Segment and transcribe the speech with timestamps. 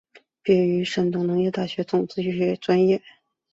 [0.41, 2.23] 毕业于山东农业大学种子
[2.59, 3.03] 专业。